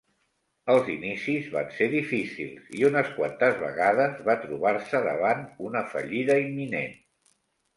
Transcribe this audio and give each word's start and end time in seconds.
Els 0.75 0.87
inicis 0.93 1.49
van 1.55 1.67
ser 1.75 1.89
difícils 1.91 2.71
i 2.79 2.87
unes 2.89 3.11
quantes 3.19 3.61
vegades 3.65 4.25
va 4.31 4.37
trobar-se 4.47 5.03
davant 5.11 5.45
una 5.69 5.85
fallida 5.93 6.41
imminent. 6.49 6.99